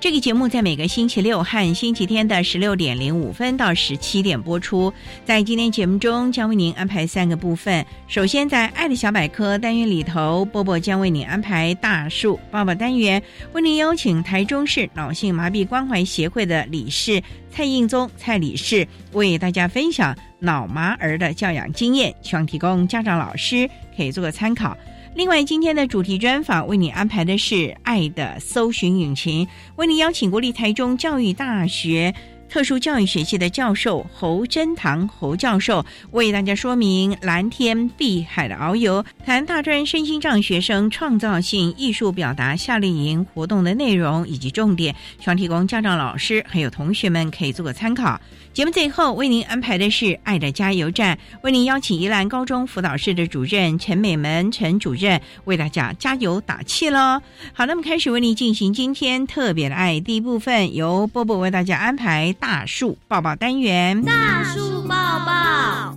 [0.00, 4.90] 这个节目在每个星期六和星期天的十六点零五分到十七点播出。
[5.26, 7.84] 在今天节目中，将为您安排三个部分。
[8.08, 24.74] 首先，在“爱的小百科”单元里头，波波将为您安排大树爸爸单元，为您邀请台中市脑性麻痹关怀协会的理事蔡应宗蔡理事，为大家分享脑麻儿的教养经验，希望提供家长老师可以做个参考。
[25.12, 32.14] 另外，今天的主题专访为你安排的是“爱的搜寻引擎”，为你邀请国立台中教育大学
[32.48, 48.18] 特殊教育学系的教授侯真堂侯教授，为大家说明蓝天碧海的遨游，谈大专身心障学生创造性艺术表达夏令营活动的内容以及重点，希望提供家长、老师还有同学们可以做个参考。
[48.52, 57.22] 节目最后为您安排的是“爱的加油站”，为您邀请宜兰高中辅导室的主任陈美门陈主任为大家加油打气喽。
[57.52, 64.02] 好，那么开始为您进行今天特别的爱第一部分，由波波为大家安排大树抱抱单元。
[64.02, 65.96] 大树抱抱，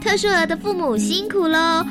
[0.00, 1.84] 特殊儿的父母辛苦喽！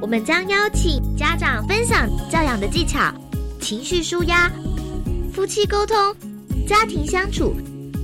[0.00, 3.12] 我们将邀请家长分享教养的技巧、
[3.60, 4.48] 情绪舒压、
[5.32, 5.96] 夫妻沟通。
[6.68, 7.56] 家庭相处，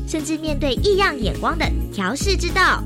[0.08, 2.82] 甚至面对异样眼光的调试之道。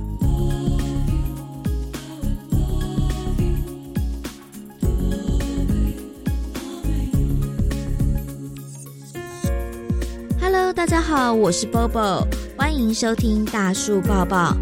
[10.40, 14.56] Hello，大家好，我是 Bobo，欢迎收听大树抱抱。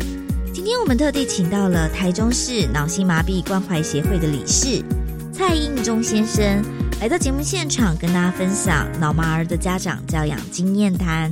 [0.53, 4.84] 今天我们特地请到了台中市脑性麻痹关怀协会的理事
[5.32, 6.62] 蔡应忠先生。
[6.99, 11.31] 来到节目现场，跟大家分享脑麻儿的家长教养经验谈。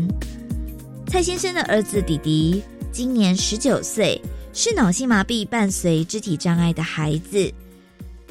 [1.07, 4.21] 蔡先生的儿子弟弟今年十九岁，
[4.53, 7.51] 是脑性麻痹伴随肢体障碍的孩子。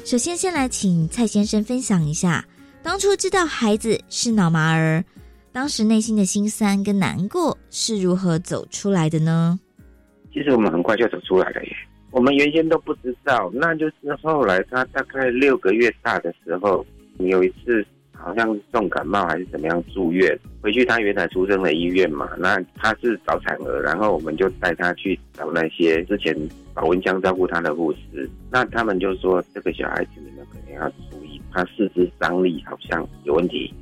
[0.04, 2.46] 首先，先来请蔡先生分享一下，
[2.84, 5.04] 当初知道孩子是脑麻儿，
[5.50, 9.58] 当时内心的心酸跟难过是如何走出来的呢？
[10.32, 11.76] 其实我们很快就走出来了耶，
[12.12, 16.86] 我们原先都不知道，那就是后来他大概六个月大的时候。
[17.18, 26.34] 有一次好像重感冒还是怎么样住院，回去他原来出生的医院嘛，那他是早产儿，然后我们就带他去找那些之前
[26.72, 33.72] 保温箱照顾他的护士，那他们就说这个小孩子你们肯定要注意，他四肢张力好像有问题。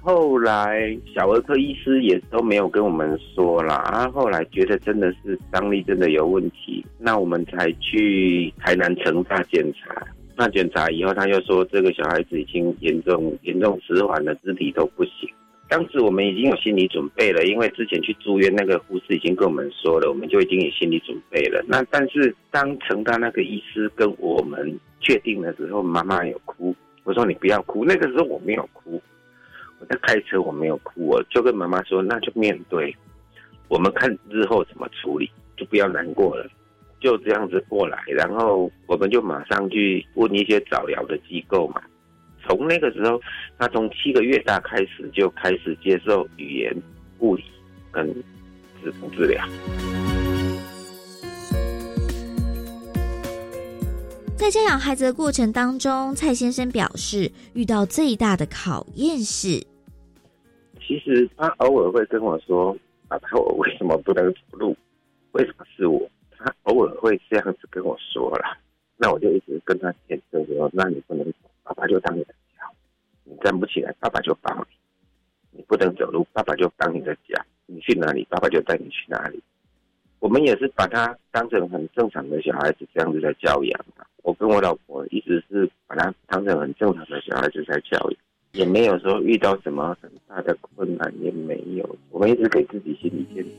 [0.00, 10.06] 后来小儿科医师也都没有跟我们说啦，啊，后来觉得真的是张力真的有问题，那我们才去台南成大检查。
[10.38, 15.28] 那检查以后，他又说这个小孩子已经严重严重迟缓了，肢体都不行。
[15.68, 21.60] 当时我们已经有心理准备了，因为之前去住院那个护士已经跟我们说了，我们就已经有心理准备了。
[21.66, 26.72] 那但是当承担那个医师跟我们确定的时候，妈妈有哭。
[27.02, 29.02] 我说你不要哭，那个时候我没有哭，
[29.80, 32.94] 我在开车，我没有哭，我就跟妈妈说，那就面对，
[33.66, 36.48] 我们看日后怎么处理，就不要难过了。
[37.00, 41.80] 就这样子过来，然后我们就马上去问一些早疗的机构嘛。
[42.46, 43.20] 从那个时候，
[43.58, 46.74] 他从七个月大开始就开始接受语言、
[47.18, 47.44] 物理
[47.90, 48.06] 跟
[48.82, 49.46] 止痛治疗。
[54.36, 59.62] 在教养孩子的过程当中，蔡先生表示遇到最大的考验是，
[60.80, 62.74] 其实他偶尔会跟我说
[63.08, 64.76] ：“爸爸，我为什么不能走路？
[65.32, 66.08] 为什么是我？”
[66.38, 68.56] 他偶尔会这样子跟我说了，
[68.96, 72.64] 那我就一直跟他坚持说，那你不能走，爸爸就当你的脚，
[73.24, 74.64] 你站不起来，爸爸就帮你；
[75.50, 79.42] 你不能走路，爸爸就当你的脚，你去哪里，爸爸就带你去哪里。
[80.20, 83.84] 我们也是把他当成很正常的小孩子这样子在教养
[84.24, 88.16] 我跟我老婆一直是把他当成很正常的小孩子在教育，
[88.52, 91.96] 也没有说遇到什么很大的困难，也没有。
[92.10, 93.50] 我们一直给自己心理建设。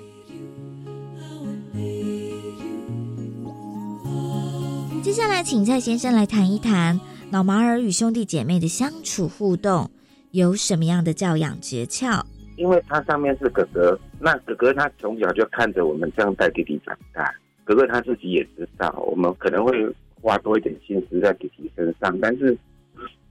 [5.02, 7.00] 接下来，请蔡先生来谈一谈
[7.32, 9.90] 老麻儿与兄弟姐妹的相处互动，
[10.32, 12.22] 有什么样的教养诀窍？
[12.58, 19.74] 因为他上面是哥哥，那哥哥他从小就看着我们这样带弟弟长大，哥哥他自己也知道，我们可能会
[20.22, 22.56] 花多一点心思在弟弟身上，但是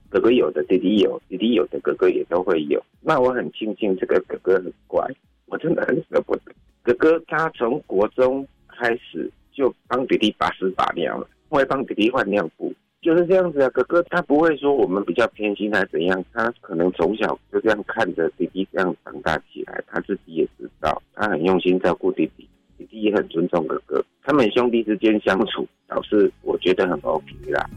[0.09, 2.83] 哥哥有的弟弟有，弟弟有的哥哥也都会有。
[2.99, 5.05] 那我很庆幸这个哥哥很乖，
[5.45, 6.51] 我真的很舍不得。
[6.81, 11.27] 哥哥他从国中开始就帮弟弟把屎把尿了。
[11.49, 13.69] 会帮弟弟换尿布，就是这样子啊。
[13.69, 22.47] 哥哥他不会说我们比较偏心还是怎样，他可能从小就这样看着弟弟这样长大起来，他自己也知道，他很用心照顾弟弟，
[22.77, 24.03] 弟弟也很尊重哥哥。
[24.23, 27.69] 他们兄弟之间相处，倒是我觉得很 OK 啦。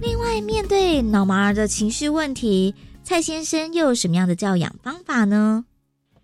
[0.00, 2.74] 另外，面对脑麻儿的情绪问题，
[3.04, 5.64] 蔡先生又有什么样的教养方法呢？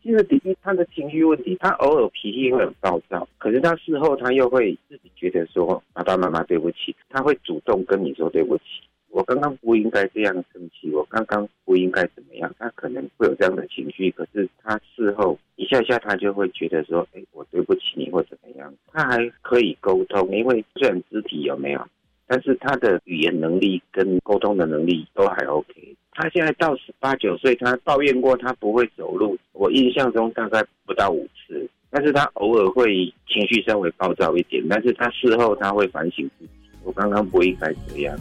[0.05, 8.65] 其实弟弟他的情绪问题，他偶尔脾气会很暴躁，可是他事后他又会自己觉得说爸爸妈妈对不起，他会主动跟你说对不起，
[9.09, 21.83] 我刚刚不应该这样生气，我刚刚不应该怎么样，他可能会有这样的情绪，可是他事后一下下他就会觉得说，哎，我对不起你或怎么样，他还可以沟通，因为虽然肢体有没有，
[22.27, 25.97] 但是他的语言能力跟沟通的能力都还 OK。
[26.15, 31.69] 他现在到十八九岁，他抱怨过他不会走路，我印象中大概不到五次。
[31.91, 36.51] 但是他偶尔会情绪稍微暴躁一点，但是他事后他会反省自己，
[36.85, 38.17] 我刚刚不应该这样。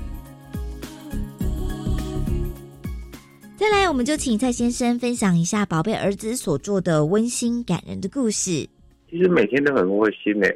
[3.55, 8.67] 再来，我们就请蔡先生分享一下宝贝儿子所做的温馨感人的故事。
[9.09, 10.55] 其实每天都很窝心诶，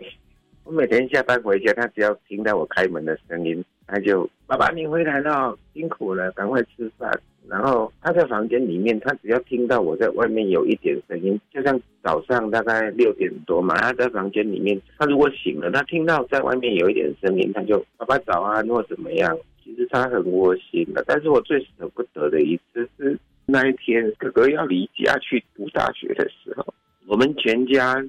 [0.63, 3.63] 我每天下班回家，他只要听到我开门的声音。
[3.87, 7.11] 他就爸爸，你回来了，辛苦了，赶快吃饭。
[7.49, 19.37] 然后他在房间里面，他只要听到我在外面有一点声音，就像早上大概六点多嘛，他在房间里面，他如果醒了，他听到在外面有一点声音，他就爸爸早安或怎么样。
[19.63, 21.03] 其实他很窝心的。
[21.05, 26.73] 但是我最舍不得的一次是那一天哥哥要离家去读大学的时候，
[27.05, 28.01] 我们全家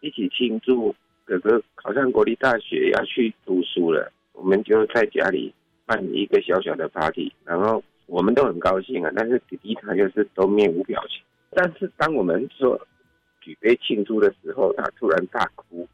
[0.00, 0.92] 一起庆祝
[1.24, 4.10] 哥哥考上国立大学要去读书了。
[4.32, 5.54] 我们就在家里
[5.86, 9.10] 办一个小小的 party，然后我们都很高兴啊。
[9.14, 11.22] 但是弟弟他就是都面无表情。
[11.50, 12.80] 但是当我们说
[13.40, 15.86] 举杯庆祝的时候，他突然大哭。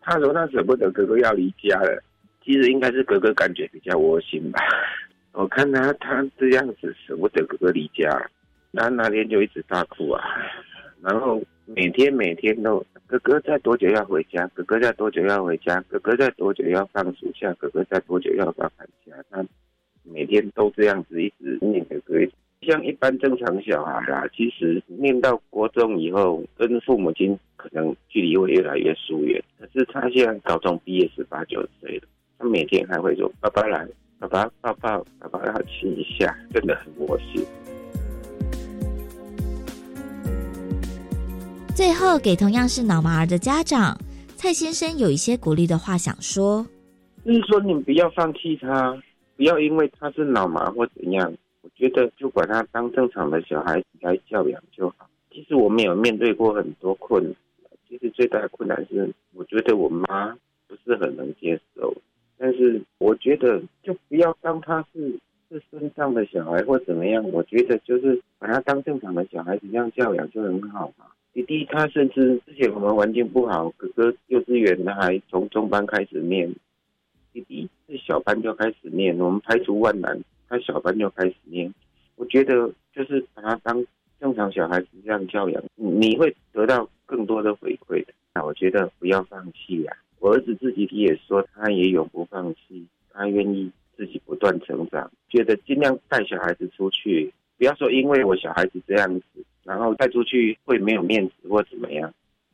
[0.00, 2.02] 他说他舍不得哥哥要离家了。
[2.44, 4.60] 其实应该是哥哥感觉比较窝心吧。
[5.32, 8.30] 我看他他这样子舍不得哥哥离家，
[8.74, 10.22] 他那天就一直大哭啊。
[11.04, 12.84] 然后每天每天都。
[13.06, 14.46] 哥哥在多久要回家？
[14.54, 15.78] 哥哥在多久要回家？
[15.88, 17.52] 哥哥在多久要放暑假？
[17.58, 19.12] 哥哥在多久要放寒假？
[19.30, 19.44] 他
[20.02, 22.14] 每天都这样子一直念哥哥，
[22.62, 24.26] 像一般正常小孩啦。
[24.34, 29.40] 其实念到国中以后，跟父母亲可能距离会越来越疏远。
[29.60, 33.86] 可是他现在高中毕业十八九岁了，他每天还会说：“爸爸来，
[34.18, 37.44] 爸爸抱抱，爸爸要亲一下。”真的很窝心。
[41.74, 43.98] 最后，给同样是脑麻儿的家长
[44.36, 46.64] 蔡先生有一些鼓励的话想说，
[47.24, 48.96] 就是说你不要放弃他，
[49.36, 55.10] 不要因为他是脑麻或怎样，我觉得就把他当正常的小孩子来教养就好。
[55.32, 57.34] 其实我们有面对过很多困难，
[57.88, 60.32] 其实最大的困难是，我觉得我妈
[60.68, 61.92] 不是很能接受，
[62.38, 65.18] 但是我觉得就不要当他是
[65.54, 71.06] 是身上的小孩或怎么样，我觉得就是把他当正常的小孩子这样教养就很好嘛。
[71.32, 76.52] 弟弟他甚至之前我们环境不好，哥哥幼稚园他还从中班开始念，
[77.32, 79.16] 弟弟是小班就开始念。
[79.18, 81.72] 我们排除万难，他小班就开始念。
[82.16, 83.84] 我觉得就是把他当
[84.18, 88.12] 正常小孩子这样教养，你会得到更多的回馈的。
[88.34, 89.92] 那我觉得不要放弃呀。
[90.18, 95.10] 我儿子自己也说，他也永不放弃，他愿意自己不断成长。
[95.28, 99.24] 觉得尽量带小孩子出去，不要说因为我小孩子这样子。
[99.64, 102.12] 然后带出去会没有面子或怎么样，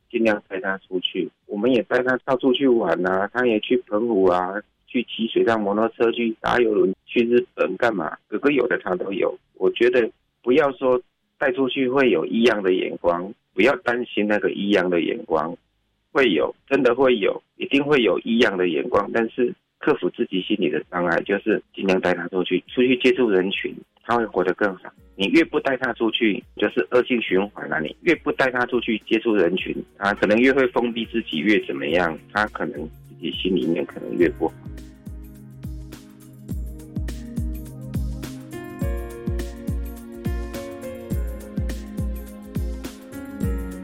[0.09, 1.29] 尽量带他出去。
[1.45, 4.53] 我们也带他到处去玩啊，他也去澎湖啊，
[4.87, 8.17] 去骑水上摩托车，去打游轮，去日本干嘛？
[8.29, 9.37] 哥哥有的他都有。
[9.55, 10.09] 我觉得
[10.41, 11.01] 不要说
[11.37, 15.53] 带出去会有异样的眼光，不要担心那个异样的眼光，
[16.13, 24.83] 会有，真的会有，一定会有异样的眼光，但是克服自己心理的障碍，就是尽量带他出去，出去接触人群，他会活得更好。
[25.15, 27.81] 你越不带他出去，就是恶性循环了。
[27.81, 34.53] 你越不带他出去接触人群，他可能越会封闭自己，越怎么样，他可能自己心里面可能越不好。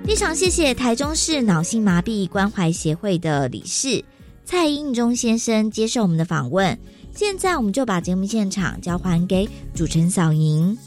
[0.06, 4.04] 非常谢谢台中市脑性麻痹关怀协会的理事
[4.48, 6.80] 蔡应忠先生接受我们的访问。
[7.14, 10.78] 现在我们就把节目现场交还给主持人小莹。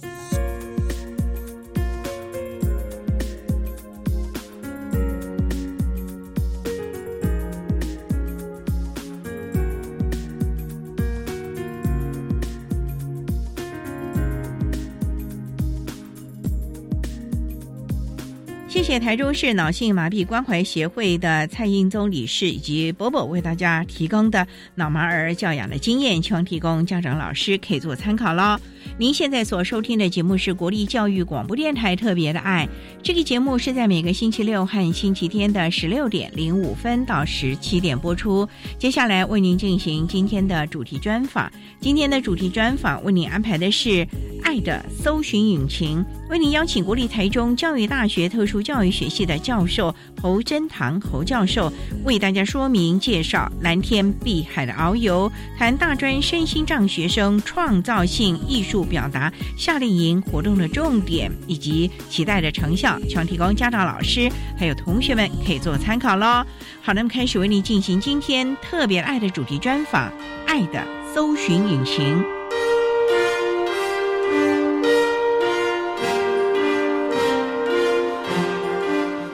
[19.00, 28.60] 台中市脑性麻痹关怀协会的蔡英宗理事以及伯伯为大家提供的脑麻儿教养的经验，希望提供家长老师可以做参考喽。
[29.00, 32.68] 您现在所收听的节目是国立教育广播电台特别的爱，
[33.02, 38.46] 这个节目是在每个星期六和星期天的十六点零五分到十七点播出。
[38.78, 44.06] 接下来为您进行今天的主题专访，今天的主题专访为您安排的是
[44.44, 51.72] 爱的搜寻引擎，为您邀请国立台中教育大学特殊教育学系的教授侯真堂侯教授
[52.04, 64.28] 为大家说明介绍蓝天碧海的遨游，谈大专身心障学生创造性艺术表达夏令营活动的重点以及期待的成效，希望提供家长、老师
[64.58, 66.44] 还有同学们可以做参考喽。
[66.82, 70.10] 好，那么开始为您进行今天特别爱的主题专访，
[70.46, 72.18] 《爱的搜寻引擎》。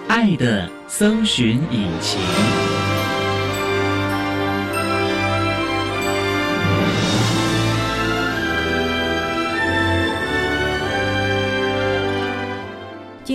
[0.09, 2.76] 爱的搜寻引擎。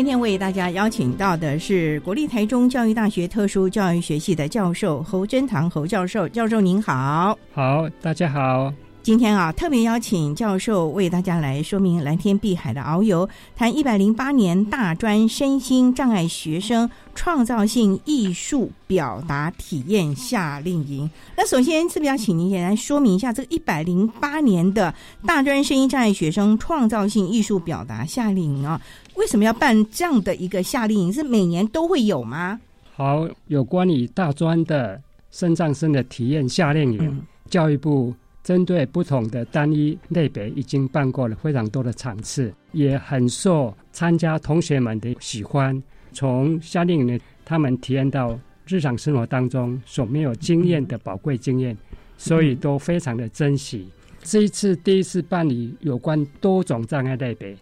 [0.02, 7.38] 今天为大家邀请到的是国立台中教育大学特殊教育学系的教授侯真堂侯教授，教授您好。
[7.54, 8.74] 好，大家好。
[9.04, 21.10] 今天啊，特别邀请教授为大家来说明蓝天碧海的遨游，谈一百零八年大专身心障碍学生创造性艺术表达体验夏令营。
[21.36, 24.94] 那首先是不是要请您也来说明一下这个一百零八年的
[25.26, 28.80] 大专身心障碍学生创造性艺术表达夏令营啊？
[29.16, 31.14] 为什么要办这样的一个夏令营？
[31.14, 32.60] 是每年都会有吗？
[32.94, 35.02] 好，有关于大专的
[35.32, 38.14] 身障生的体验夏令营，嗯教育部。
[38.44, 45.80] 针对不同的单一类别，已经办过了非常多的场次，也很受参加同学们的喜欢。
[46.12, 51.78] 从夏令营，他们体验到日常生活当中所没有经验的宝贵经验，
[52.18, 53.88] 所以都非常的珍惜。
[54.24, 57.56] 这一次第一次办理有关多种障碍类别，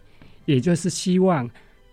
[0.50, 1.48] 也就是希望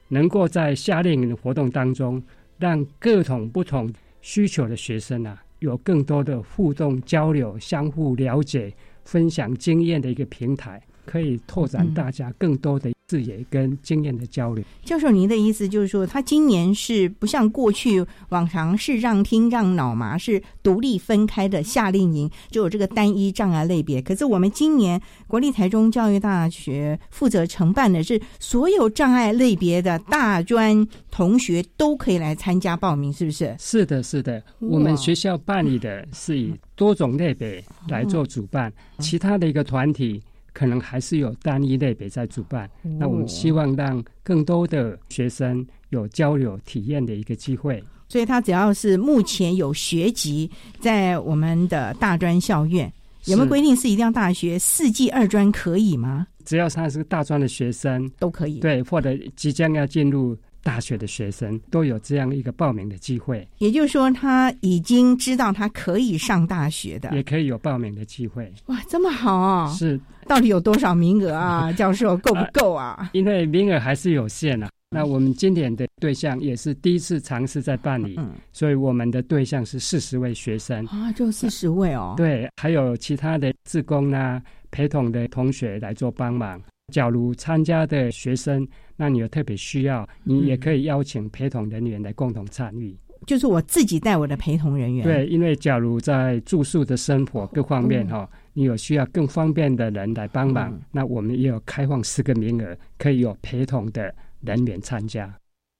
[0.07, 2.21] 能够在夏令营的活动当中，
[2.57, 5.43] 让各种不同需求的学生啊。
[5.59, 8.73] 有更多的互动交流、相互了解、
[9.05, 14.61] 分享经验的一个平台，可以拓展大家更多的视野跟经验的交流。
[14.83, 24.01] 教授，您的意思就是说，他今年是不像过去往常是让听让脑麻是独立分开的夏令营，就有这个单一障碍类别。
[24.01, 33.55] 可是我们今年国立台中教育大学负责承办的是所有障碍类别的大专同学都可以来参加报名，是不是？
[33.57, 34.43] 是的，是的。
[34.59, 40.21] 我们学校办理的是以多种类别来做主办，其他的一个团体。
[40.57, 47.83] 可能还是有单一类别在主办，那我们希望让更多的学生有交流体验的一个机会。
[48.09, 50.49] 所以，他只要是目前有学籍
[50.79, 52.91] 在我们的大专校院，
[53.25, 56.25] 有没有规定是一定要大学四季二专可以吗？
[56.43, 58.59] 只要他是大专的学生都可以。
[58.59, 60.35] 对，或者即将要进入。
[60.67, 68.53] 大学的学生都有这样一个报名的机会，也就是说，他已经知道他可以上大学的，也可以有报名的机会。
[68.65, 69.71] 哇，这么好啊！
[69.71, 69.97] 是，
[70.27, 71.71] 到底有多少名额啊？
[71.79, 73.09] 教授够不够啊？
[73.13, 74.69] 因为名额还是有限啊。
[74.89, 82.13] 那我们今年的对象也是第一次尝试在办理，嗯，所以我们的对象是四十位学生啊，就四十位哦。
[82.17, 86.61] 对，还有其他的志工啊、陪同的同学来做帮忙。
[86.93, 88.65] 假如参加的学生，
[88.95, 92.95] 那你有特别需要，你也可以邀请陪同人员来共同参与。
[93.25, 95.03] 就是我自己带我的陪同人员。
[95.03, 105.37] 对，因为假如在住宿的生活各方面哈，你有需要更方便的人来帮忙，那我们也有开放四个名额，可以有陪同的人员参加。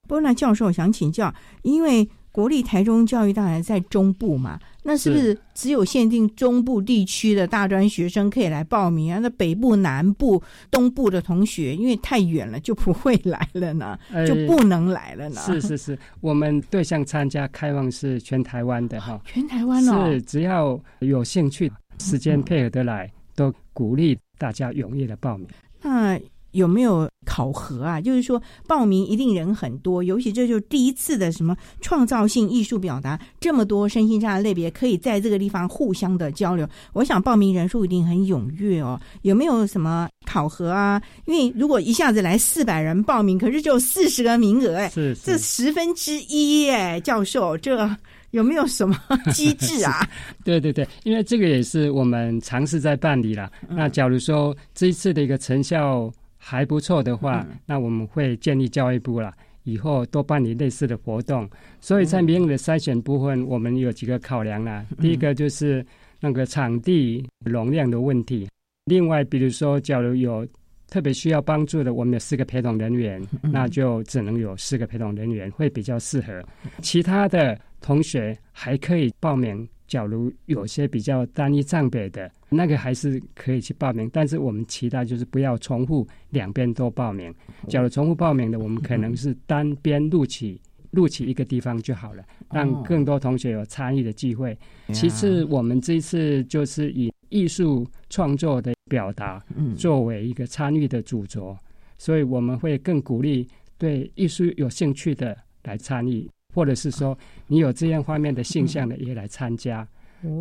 [0.09, 9.17] 波纳，教授想请教，因为国立台中教育大学在中部嘛，那是不是只有限定中部地区的大专学生可以来报名啊？
[9.17, 10.39] 那北部、南部、
[10.69, 15.41] 东部的同学，因为太远了就不会来了呢，就不能来了呢？
[15.47, 25.47] 是是是，我们对象参加开放是全台湾的哈，全台湾哦，是只要有兴趣、时间配合得来，都鼓励大家踊跃的报名。
[25.81, 26.19] 那。
[26.51, 28.01] 有没有考核啊？
[28.01, 36.67] 就是说报名一定人很多，尤其这就是第一次的什么创造性艺术表达，这么多身心障碍类别可以在这个地方互相的交流。
[36.93, 38.99] 我想报名人数一定很踊跃哦。
[39.21, 40.99] 有没有什么考核啊？
[41.25, 47.87] 因为如果一下子来四百人报名，可是只有四十个名额，哎，是这十分之一，哎，教授，这
[48.31, 48.97] 有没有什么
[49.31, 50.09] 机制啊？
[50.43, 53.51] 对对对，因为这个也是我们尝试在办理了。
[53.69, 56.11] 那假如说这一次的一个成效。
[56.49, 61.45] 还不错的话，那我们会建议教育部了，以后多办理类似的活动。
[61.81, 64.85] 所以在名额的筛选部分，我们有几个考量啦。
[65.01, 65.85] 第一个就是
[66.21, 68.47] 那个场地容量的问题。
[68.85, 70.47] 另外，比如说，假如有
[70.89, 76.41] 特别需要帮助的，我们有四个陪同人员，那就只能有四个陪同人员会比较适合。
[76.81, 79.67] 其他的同学还可以报名。
[79.87, 87.33] 假如有些比较单一藏北的，那个还是可以去报名，但是我们期待就是不要重复两边都报名。
[87.67, 90.59] 假如重复报名的，我们可能是单边录取
[90.91, 94.57] 录取一个地方就好了，让更多同学有参与的机会。
[94.93, 99.43] 其次，我们这一次就是以艺术创作的表达
[99.75, 101.57] 作为一个参与的主轴，
[101.97, 106.29] 所以我们会更鼓励对艺术有兴趣的来参与。
[106.57, 109.87] 或者是说，你有这样方面的现象的也来参加，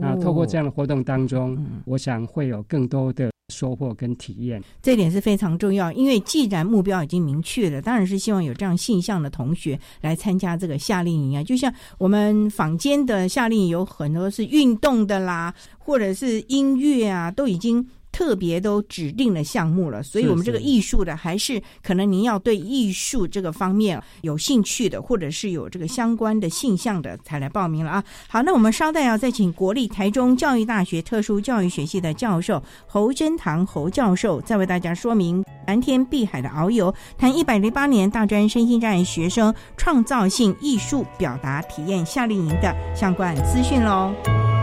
[0.01, 4.63] 那透过这样的活动当中，我想会有更多的收获跟体验。
[4.81, 11.45] 这点是非常重要，因为既然目标已经明确了，当然是希望有这样现象的同学来参加这个夏令营啊。
[11.45, 17.87] 就像我们坊间的夏令营有很多是运动的啦，或者是音乐啊，都已经。
[18.17, 28.03] 特别都指定了项目了，所以我们这个艺术的还是可能您要对艺术这个方面有兴趣的，或者是有这个相关的性向的才来报名了啊。
[28.27, 44.56] 好，那我们稍待要再请国立台中教育大学特殊教育学系的教授侯真堂侯教授，再为大家说明蓝天碧海的遨游，谈一百零八年大专身心障碍学生创造性艺术表达体验夏令营的相关资讯喽。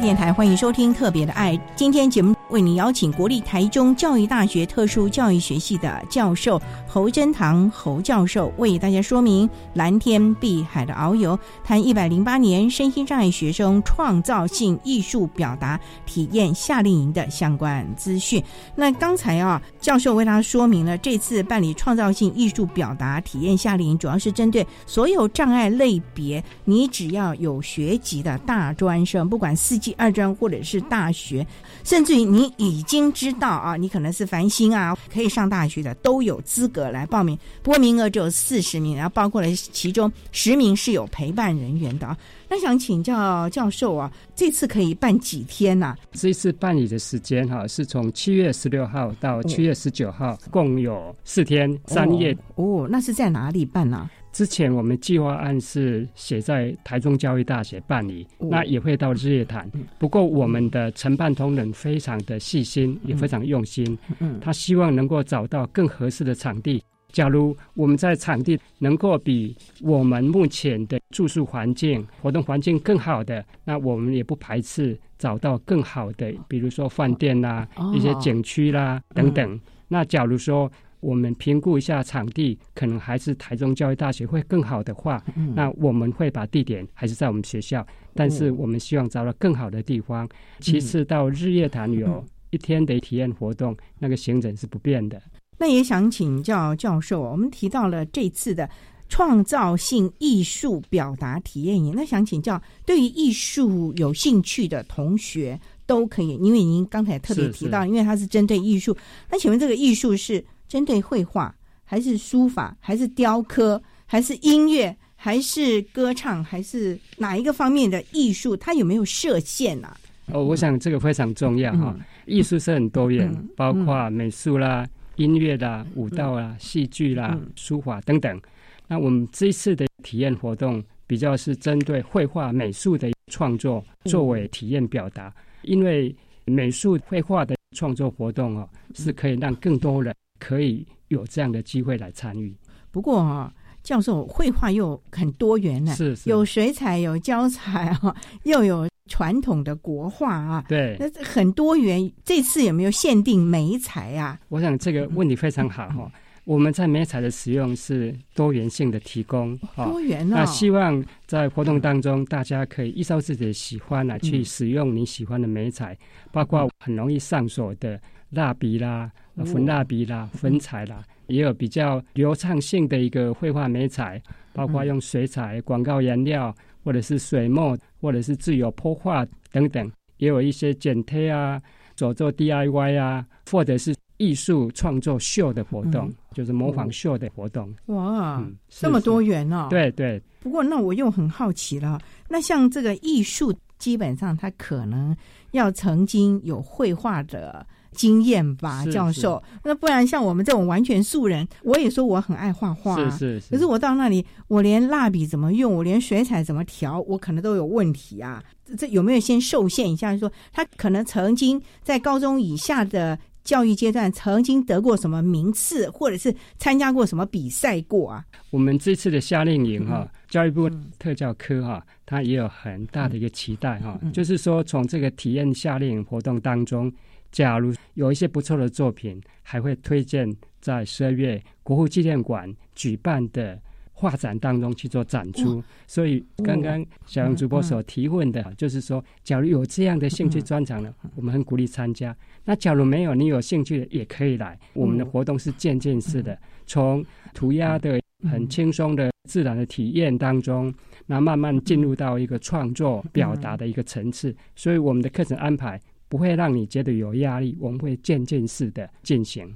[0.00, 18.42] 电台欢迎收听《特别的爱》，今天节目为您邀请国立台中教育大学特殊教育学系的教授侯真堂侯教授，为大家说明蓝天碧海的遨游，谈一百零八年身心障碍学生创造性艺术表达体验夏令营的相关资讯。
[18.74, 29.94] 那刚才啊，教授为大家说明了这次办理创造性艺术表达体验夏令营，主要是针对所有障碍类别，你只要有学籍的大专生，不管四级。
[30.00, 31.46] 二专或者是大学，
[31.84, 37.38] 甚至于你你已经知道啊，你可能是繁星啊，可以上大学的都有资格来报名。
[37.62, 42.16] 不过名额只有四十名，然后包括了其中十名是有陪伴人员的啊。
[42.48, 45.94] 那想请教教授啊，这次可以办几天呢？
[46.12, 52.34] 这次办理的时间哈，是从七月十六号到七月十九号，共有四天三夜。
[52.54, 54.08] 哦，那是在哪里办呢？
[54.32, 59.68] 之前我们计划案是写在台中教育大学办理，那也会到日月潭。
[59.98, 63.98] 不过我们的承办同仁非常的细心，也非常用心。
[64.20, 66.82] 嗯，他希望能够找到更合适的场地。
[67.12, 79.60] 假如我们在场地能够比我们目前的住宿环境、活动环境更好的，那我们也不排斥找到更好的，比如说饭店啦、一些景区啦等等。
[79.88, 85.22] 那假如说我们评估一下场地，可能还是台中教育大学会更好的话，
[85.54, 90.28] 那我们会把地点还是在我们学校，但是我们希望找到更好的地方。
[90.60, 95.20] 其次，到日月潭有一天的体验活动，那个行程是不变的。
[95.58, 98.68] 那也想请教教授，我们提到了这次的
[99.08, 108.96] 创造性艺术表达体验营，那想请教，对于艺术有兴趣的同学都可以，因为您刚才特别提到，因为它是针对艺术。
[109.30, 111.52] 那请问这个艺术是针对绘画，
[111.84, 118.56] 还是书法，还是雕刻，还是音乐，还是歌唱，还是哪一个方面的艺术？
[118.56, 119.96] 它有没有设限啊？
[120.26, 121.94] 哦，我想这个非常重要哈。
[122.24, 124.88] 艺术是很多元，包括美术啦。
[125.16, 128.40] 音乐啦、舞蹈啦、戏剧啦、书法等等。
[128.86, 135.30] 那我们这一次的体验活动比较是针对绘画、美术的创作作为体验表达，
[135.60, 136.14] 因为
[136.46, 142.52] 美术绘画的创作活动哦，是可以让更多人可以有这样的机会来参与。
[142.90, 143.52] 不过啊。
[143.82, 152.12] 教授，绘画又很多元呢，是有水彩，有胶彩啊，又有传统的国画啊，对，那很多元。
[152.22, 154.38] 这次有没有限定美彩啊？
[154.50, 156.12] 我想这个问题非常好哈。
[156.44, 160.40] 我们在美彩的使用是多元性的提供，多元啊。
[160.40, 165.96] 那希望在活动当中，大家可以依照自己的喜欢来去使用你喜欢的美彩，
[166.30, 167.98] 包括很容易上手的
[168.28, 169.10] 蜡笔啦、
[169.44, 171.02] 粉蜡笔啦、粉彩啦。
[171.28, 174.20] 也有比较流畅性的一个绘画美彩，
[174.52, 179.88] 包括用水彩、广告颜料，或者是水墨，或者是自由泼画等等。
[180.16, 181.62] 也有一些剪贴啊，
[181.94, 187.72] 做做 DIY 啊，或者是艺术创作秀的活动，就是模仿秀的活动。
[187.86, 189.68] 哇，这么多元哦！
[189.70, 190.20] 对对。
[190.40, 195.16] 不过那我又很好奇了，那像这个艺术，基本上它可能
[195.52, 197.64] 要曾经有绘画的。
[197.92, 199.42] 经验吧，教授。
[199.64, 203.50] 那不然像我们这种完全素人，我也说我很爱画画，是是是。
[203.50, 208.42] 可是我到那里，我连蜡笔怎么用，我连水彩怎么调，我可能都有问题啊。
[208.78, 210.16] 这有没有先受限一下？
[210.16, 218.24] 说他可能曾经在高中以下的教育阶段，曾经得过什么名次，或者是参加过什么比赛过啊？
[218.50, 226.92] 我们这次的夏令营哈，教育部特教科哈，他也有很大的一个期待哈，就是说从这个体验夏令营活动当中。
[227.30, 230.28] 假如有一些不错的作品，还会推荐
[230.60, 233.60] 在十二月国父纪念馆举办的
[233.92, 235.62] 画展当中去做展出。
[235.86, 242.16] 所以刚刚小杨主播所提问的，就是说，假如有这样的兴趣专场呢，我们很鼓励参加。
[242.44, 244.58] 那假如没有，你有兴趣的也可以来。
[244.72, 250.72] 我们的活动是渐进式的，从涂鸦的很轻松的自然的体验当中，
[251.06, 254.34] 那慢慢进入到一个创作表达的一个层次。
[254.56, 255.80] 所以我们的课程安排。
[256.10, 259.50] 不会让你觉得有压力，我们会渐进式的进行。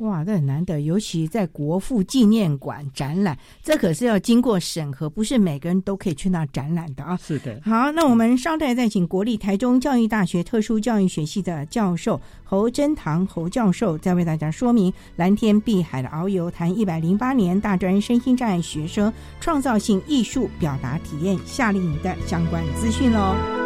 [0.00, 7.16] 哇，这很难得，尤其在国父纪念馆展览，这可是要经过审核，不是每个人都可以去那展览的啊。
[7.16, 7.58] 是的。
[7.64, 23.65] 好，那我们稍待再请国立台中教育大学特殊教育学系的教授侯真堂侯教授，再为大家说明蓝天碧海的遨游，谈一百零八年大专身心障碍学生创造性艺术表达体验夏令营的相关资讯喽。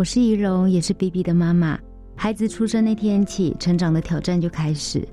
[0.00, 1.78] 我是怡蓉，也是 B B 的妈妈。
[2.16, 5.06] 孩子出生那天起，成长的挑战就开始。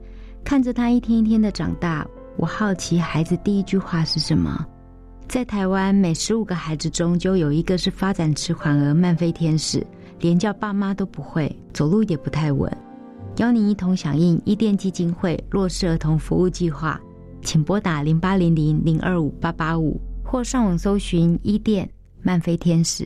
[0.46, 4.66] 看着他一天一天的长大，我好奇孩子第一句话是什么。
[5.28, 9.86] 在台湾，每十五个孩子中就有一个是发展迟缓而、慢飞天使，
[10.22, 12.72] 连叫爸妈都不会，走路也不太稳。
[13.40, 16.98] 邀您一同响应伊甸基金会弱势儿童服务计划，
[17.42, 21.90] 请拨打零八零零零二五八八五，或上网搜寻伊甸
[22.22, 23.06] 慢飞天使。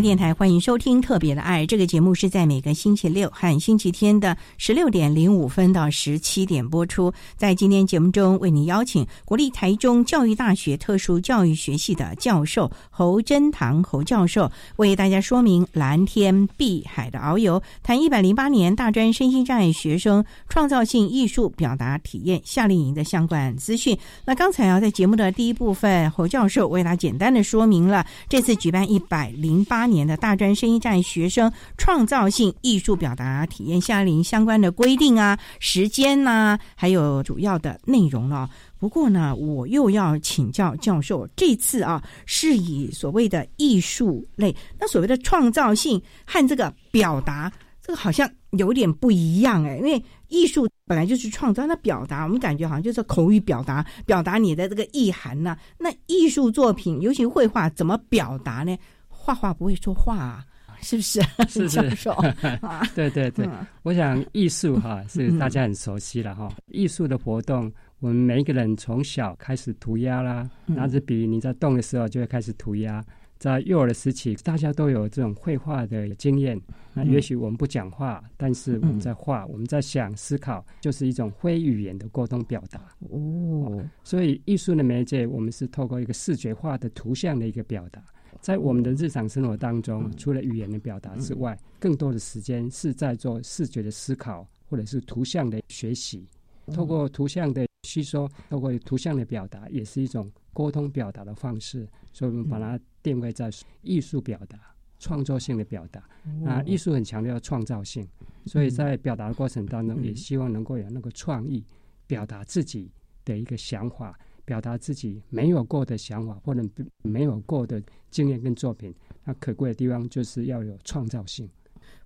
[0.00, 7.12] 电台欢迎收听《特别的爱》这个节目，是在每个星期六和星期天的十六点零五分到十七点播出。
[7.36, 23.98] 在今天节目中，为您邀请国立台中教育大学特殊教育学系的教授侯珍堂侯教授，为大家说明蓝天碧海的遨游，谈一百零八年大专身心障碍学生创造性艺术表达体验夏令营的相关资讯。
[24.24, 29.89] 那刚才啊，在节目的第一部分，侯教授为他简单的说明了这次举办一百零八。
[29.90, 38.48] 年的大专生一站学生创造性艺术表达体验夏令营相关的规定啊、时间呐，还有主要的内容了。
[38.78, 55.54] 不过呢，我又要请教教授，这次啊是以所谓的艺术类，那所谓的创造性和这个表达，这个好像有点不一样哎，因为艺术本来就是创造，那表达我们感觉好像就是口语表达，表达你的这个意涵呢。
[55.78, 58.74] 那艺术作品，尤其绘画，怎么表达呢？
[59.22, 60.46] 画画不会说话，啊，
[60.80, 61.20] 是不是？
[61.46, 62.10] 是是。
[62.96, 63.46] 对对对，
[63.82, 66.50] 我想艺术哈是大家很熟悉了哈。
[66.68, 73.04] 艺术的活动，我们每一个人从小开始涂鸦啦，拿着笔你在动的时候就会开始涂鸦。
[73.38, 76.60] 在幼儿的时期，大家都有这种绘画的经验。
[76.92, 82.80] 那也许我们不讲话，但是我们在画，我们在想、思考，就是一种非语言的沟通表达。
[83.08, 88.02] 哦，所以艺术的媒介，我们是透过一个视觉化的图像的一个表达。
[88.40, 96.26] 在我们的日常生活当中，除了语言的表达之外，更多的时间是在做视觉的思考，或者是图像的学习。
[96.72, 101.88] 透过图像的吸收，透过图像的表达，也是一种沟通表达的方式。
[102.12, 103.50] 所以我们把它定位在
[103.82, 104.58] 艺术表达、
[104.98, 106.08] 创作性的表达。
[106.46, 108.06] 啊，艺术很强调创造性，
[108.46, 111.64] 所以在表达的过程当中，也希望能够有那个创意，
[112.06, 112.90] 表达自己
[113.24, 114.18] 的一个想法。
[114.50, 116.60] 表达自己没有过的想法，或者
[117.02, 121.48] 没有过的经验跟作品，那可贵的地方就是要有创造性。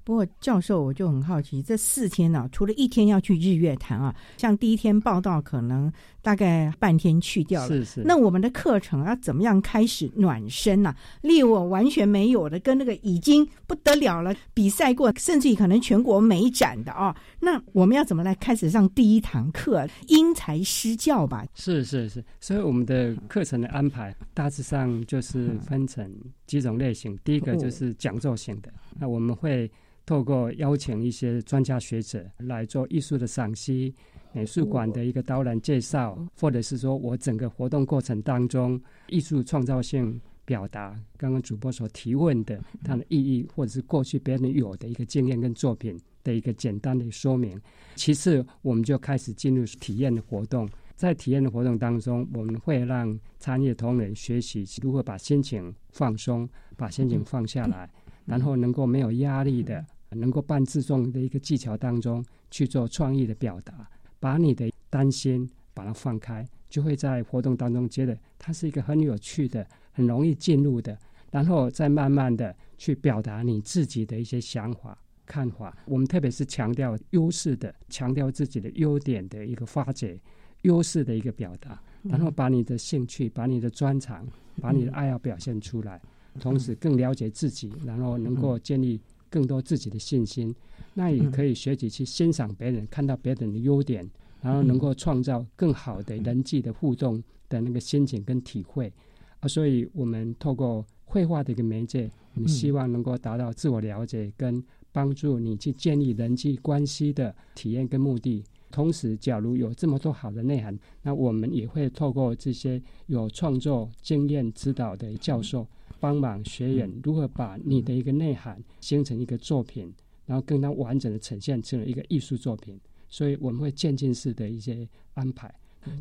[0.05, 5.91] 不过，教授我就很好奇，这四天呢，除了一天要去日月潭啊，像第一天报道，可能
[6.21, 7.69] 大概半天去掉了。
[7.69, 8.03] 是是。
[8.05, 10.95] 那我们的课程要怎么样开始暖身呢？
[11.23, 19.89] 例如我完全没有的，跟那个已经不得了了，比赛过，甚至于可能全国美展的啊，那我们要怎么来开始上第一堂课？
[20.09, 21.47] 因材施教吧。
[21.55, 22.23] 是是是。
[22.41, 26.15] 所以我们的课程的安排大致上就是分成
[26.47, 27.19] 几种类型。
[27.25, 29.71] 第一个就是讲座型的，那我们会。
[30.07, 33.95] 透过邀请一些专家学者来做艺术的赏析、
[34.33, 47.59] 美术馆的一个导览介绍，或者是说我整个活动过程当中艺术创造性表达刚刚主播所提问的它的意义，或者是过去别人有的一个经验跟作品的一个简单的说明。
[47.95, 50.69] 其次，我们就开始进入体验的活动。
[50.97, 57.91] 在体验的活动当中，我们会让参与同仁学习如何把心情放松，把心情放下来，
[58.27, 70.99] 然后能够没有压力的，能够半自重的一个技巧当中去做创意的表达，把你的担心把它放开，就会在活动当中觉得它是一个很有趣的、很容易进入的，
[71.31, 74.97] 然后再慢慢的去表达你自己的一些想法、
[75.27, 75.77] 看法。
[75.87, 80.19] 我们特别是强调优势的，强调自己的优点的一个发掘。
[80.63, 84.27] 优势的一个表达，然后把你的兴趣、把你的专长、
[84.63, 86.01] 把你的爱好表现出来，
[86.41, 88.99] 同时更了解自己，然后能够建立
[89.35, 90.55] 更多自己的信心。
[90.95, 94.09] 那也可以学习去欣赏别人，看到别人的优点，
[94.41, 98.93] 然后能够创造更好的人际的互动的那个心情跟体会。
[99.41, 108.45] 啊，所以我们透过绘画的一个媒介，我们希望能够达到自我了解跟帮助你去建立人际关系的体验跟目的。
[108.71, 115.67] 同时，假如有这么多好的内涵，那我们也会透过这些有创作经验指导的教授，
[116.05, 119.91] 帮忙学员如何把你的一个内涵形成一个作品，
[120.27, 122.79] 然后更加完整的呈现成为一个艺术作品。
[123.09, 125.51] 所以我们会渐进式的一些安排，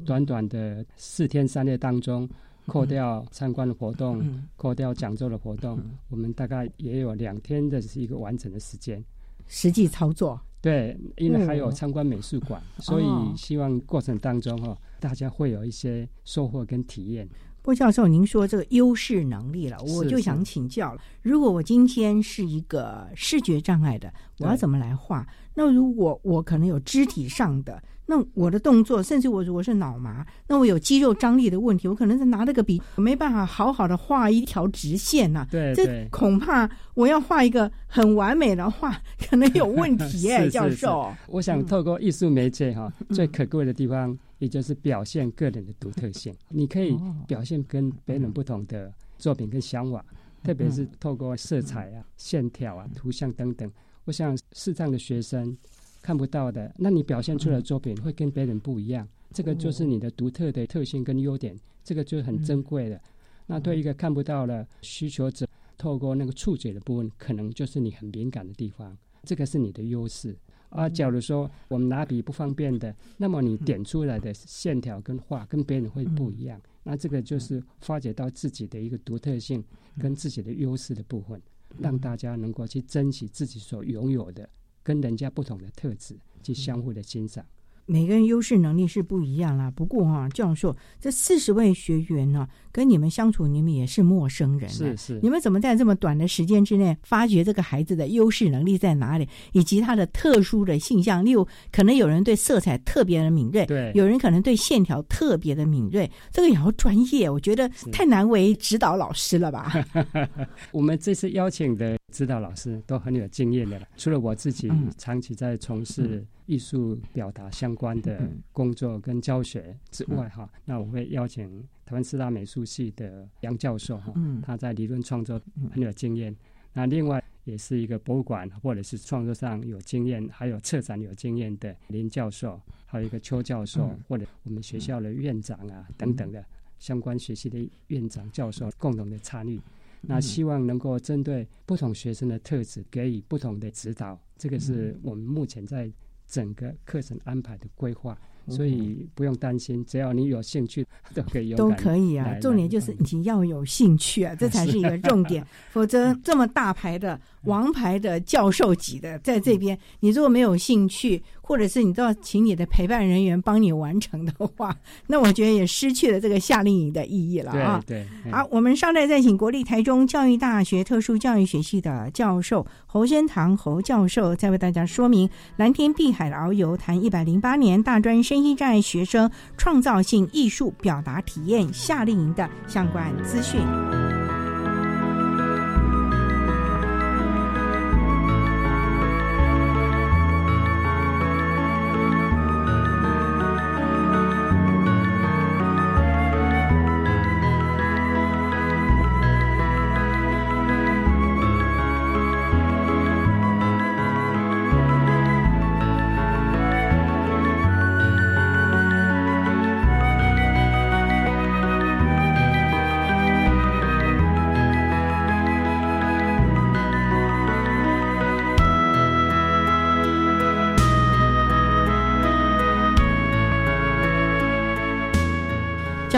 [0.04, 2.30] 短短的四天三夜当中，
[2.66, 4.22] 扣掉参观的活动，
[4.58, 9.02] 扣掉讲座的活动，我们大概也有两天的是一个完整的时间，
[9.48, 10.38] 实际操作。
[10.60, 13.06] 对，因为还有参观美术馆，所以
[13.38, 17.26] 希望过程当中哈，大家会有一些收获跟体验。
[17.64, 21.02] 郭教授，您说这个优势能力了，我就想请教了。
[21.22, 25.26] 如果我今天是一个视觉障碍的，我要怎么来画？
[25.56, 27.82] 那如果我可能有肢体上的？
[28.06, 35.48] 那我的动作，甚至我如果是脑麻，那我有肌肉张力的问题，我可能是拿那个笔没办法好好的画一条直线呐。
[35.50, 38.94] 对，这恐怕我要画一个很完美的画，
[39.30, 41.14] 可能有问题耶， 教授。
[41.28, 46.36] 我想透过艺术媒介哈，最可贵的地方，也就是表现个人的独特性。
[46.50, 50.04] 你可以表现跟别人不同的作品跟想法，
[50.44, 53.72] 特别是透过色彩啊、线条啊、图像等等。
[54.06, 55.58] 我想视障的学生。
[56.02, 63.02] 看不到的，那你表现出来的作品会跟别人不一样，这个就是你的独特的特性跟优点，这个就是很珍贵的。
[63.46, 70.36] 那对一个看不到的需求者，透过那个触觉的部分，可能就是你很敏感的地方，这个是你的优势。
[70.68, 79.64] 啊，假如说我们拿笔不方便的，那么你点出来的线条跟画跟别人会不一样，那这个就是发掘到自己的一个独特性
[79.98, 81.42] 跟自己的优势的部分，
[81.80, 84.50] 让大家能够去珍惜自己所拥有的。
[84.84, 87.44] 跟人家不同的特质去相互的欣赏，
[87.86, 89.72] 每个人优势能力是不一样啦。
[89.72, 95.20] 不过哈，教授，这四十位学员呢，跟你们相处，你们也是陌生人，是是。
[95.22, 101.24] 你们怎么在这么短的时间之内，发掘这个孩子的优势能力在哪里，以及他的特殊的性向？
[101.26, 107.30] 例如，可能有人对色彩特别的敏锐，对；有人可能对线条特别的敏锐，这个也要专业。
[107.30, 109.74] 我觉得太难为指导老师了吧？
[110.72, 111.98] 我们这次邀请的。
[112.14, 113.88] 指导老师都很有经验的了。
[113.98, 126.36] 除了我自己长期在从事艺术表达相关的工作跟教学之外，哈，那我会邀请台湾四大美术系的杨教授，哈，他在理论创作很有经验。
[126.74, 136.44] 那另外也是一个博物馆或者是创作上有经验，还有策展有经验的林教授，还有一个邱教授，或者我们学校的院长啊等等的
[136.80, 139.62] 相关学系的院长教授共同的参与。
[140.06, 145.90] 那希望能够针对不同学生的特质给予不同的指导，这个是我们目前在
[146.34, 148.18] 整个课程安排的规划。
[148.50, 151.54] 所以不用担心，只要你有兴趣，都可以。
[151.56, 155.48] 都可以啊，重点就是你要有兴趣啊，这才是一个重点。
[155.72, 164.76] 否则这么大牌的王牌的教授级的在这边，你如果没有兴趣，或者是你都要请你的陪伴人员帮你完成的话，
[165.08, 167.82] 那我觉得也失去了这个夏令营的意义了啊。
[167.88, 178.34] 对，好，我们稍待再请国立台中教育大学特殊教育学系的教授侯先堂侯教授，再为大家说明蓝天碧海的遨游，谈一百零八年大专生。
[178.34, 183.62] 身心障碍学生创造性艺术表达体验夏令营的相关资讯。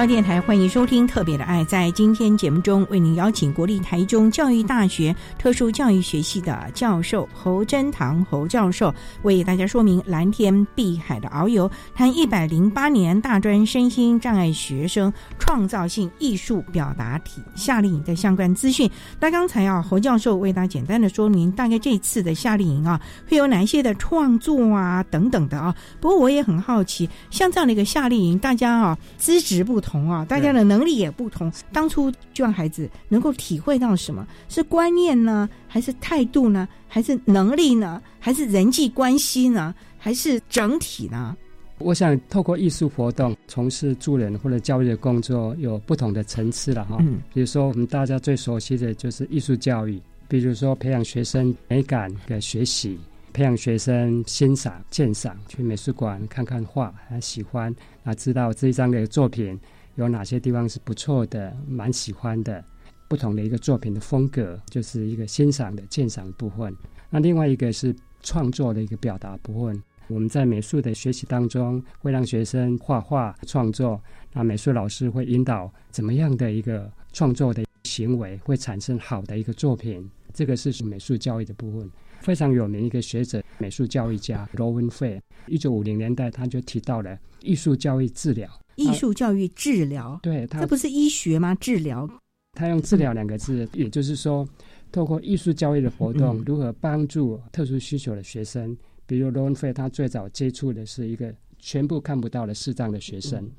[0.07, 1.63] 电台欢迎收听《特别的爱》。
[1.65, 8.93] 在今天节目中，为您邀请国立台中教育大学特殊教育学系的教授侯真堂侯教授，
[9.23, 18.89] 为大家说明蓝天碧海的遨游，谈一百零八年大专身心障碍学生创造性艺术表达体夏令营的相关资讯。
[19.19, 25.73] 那刚才啊，侯教授为大家简单的说明，大概这次的夏令营啊，会有哪些的创作啊等等的啊。
[25.99, 29.81] 不过我也很好奇，像这样的一个夏令营，大家啊资质不。
[29.85, 31.51] 同啊，大家的能力也不同。
[31.71, 35.47] 当初就让孩子能够体会到什么是观念呢？
[35.67, 36.67] 还是态度呢？
[36.87, 38.01] 还是能力呢？
[38.19, 39.73] 还是人际关系呢？
[39.97, 41.37] 还是整体呢？
[41.79, 46.97] 我想透过艺术活动从事助人或者教育的工作，有不同的层次了哈。
[47.01, 52.97] 嗯，比如说我们大家最熟悉的就是艺术教育，比如说培养学生美感的学习，
[53.33, 57.75] 培养学生欣赏鉴赏，去美术馆看看画，还喜欢
[58.05, 59.59] 啊，知道这一张的作品。
[59.95, 62.63] 有哪些地方是不错的，蛮喜欢的，
[63.07, 66.75] 不同的一个作品的风格，就是一个欣赏的鉴赏部分。
[67.09, 69.81] 那另外一个是创作的一个表达部分。
[70.07, 73.99] 我们在美术的学习当中，会让学生画画创作，
[74.33, 80.07] 那美术老师会引导怎么样的一个创作的行为会产生好的一个作品。
[80.33, 81.89] 这个是美术教育的部分。
[82.19, 88.49] 非常有名一个学者，美术教育家罗文费，一九五零年代他就提到了艺术教育治疗。
[88.75, 91.55] 艺术教育治疗，对，这不是医学吗？
[91.55, 92.09] 治疗，
[92.53, 94.47] 他用“治疗”两个字，也就是说，
[94.91, 98.75] 透过艺术教育的活动，如何帮助特殊需求的学生？
[99.05, 103.49] 比如罗文费，他最早接触的是一个全部看不到的视障的学生。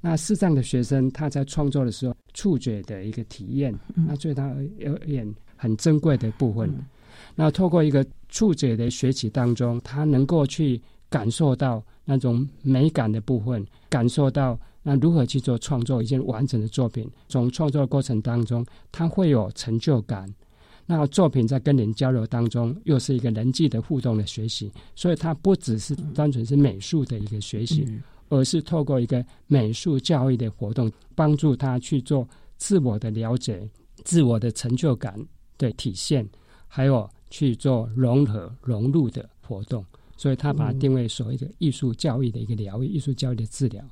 [0.00, 6.70] 那视障的学生，他在创作的时候，触觉的一个体验，那对他而言很珍贵的部分。
[7.34, 10.80] 那透过一个触觉的学习当中，他能够去
[11.14, 11.82] 感受到。
[12.06, 17.10] 那种美感的部分，感受到那如何去做创作一件完整的作品。
[17.30, 18.62] 从创作的过程当中，
[18.92, 20.28] 他会有成就感。
[20.84, 24.70] 那作品在跟人交流当中，又是一个人际的互动的学习。
[24.94, 27.88] 所以，它不只是单纯是美术的一个学习，
[28.28, 33.66] 而是透过一个美术教育的活动，帮助他去做自我的了解、
[34.04, 35.18] 自我的成就感
[35.56, 36.28] 的体现，
[36.68, 39.82] 还有去做融合、融入的活动。
[40.16, 43.84] 所以他把它定位所谓的艺术教育的一个疗愈，艺术教育的治疗。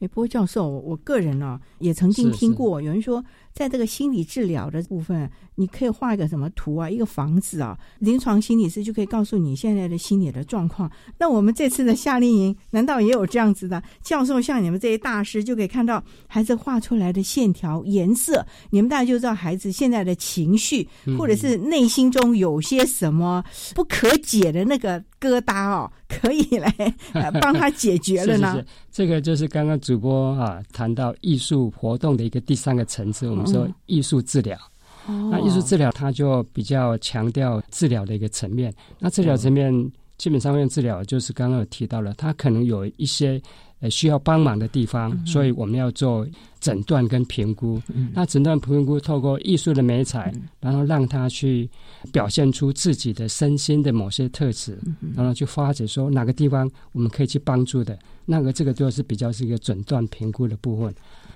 [0.00, 10.88] 哎，不过教授，我个人呢也曾经听过有人说，在这个心理治疗的部分，你可以画一个什么图啊，一个房子啊，临床心理师就可以告诉你现在的心理的状况。
[11.18, 14.40] 那我们这次的夏令营，难道也有这样子的教授？
[14.40, 23.42] 像你们这些大师，就可以看到孩子画出来的线条、颜色，你们大家就知道孩子现在的情绪，或者是内心中有些什么
[23.74, 26.72] 不可解的那个疙瘩哦，可以来
[27.40, 28.64] 帮他解决了呢？
[28.90, 34.58] 这个就是刚刚主播啊谈到艺术活动的一个第三个层次，我们说艺术治疗。
[35.06, 38.72] 那艺术治疗它就比较强调治疗的一个层面。
[38.98, 39.72] 那治疗层面
[40.18, 43.40] 基本上用治疗，就是刚刚有提到了，它可能有一些。
[43.80, 46.26] 呃，需要帮忙的地方，所以我们要做
[46.58, 47.80] 诊断跟评估。
[48.12, 51.70] 那诊断评估透过艺术的美彩，然后让他去
[52.12, 54.76] 表现出自己的身心的某些特质，
[55.14, 57.96] 然后去发掘说哪个地方我们可以去帮助的。
[58.24, 60.92] 那个这个就是比较是一个诊断评估的部分。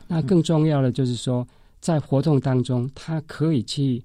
[0.08, 1.46] 那更重要的就是说，
[1.80, 4.02] 在活动当中，他可以去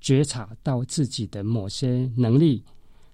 [0.00, 2.64] 觉察到自己的某些能力、